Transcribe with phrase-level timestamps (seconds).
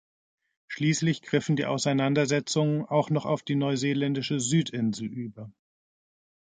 [0.69, 5.51] Schließlich griffen die Auseinandersetzungen auch noch auf die neuseeländische Südinsel über.